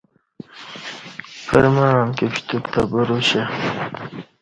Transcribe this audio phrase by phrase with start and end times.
[1.45, 3.43] پرمعاں امکی پشتوک تہ بروشیا